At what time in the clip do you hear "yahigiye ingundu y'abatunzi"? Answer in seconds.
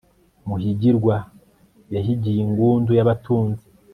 1.95-3.65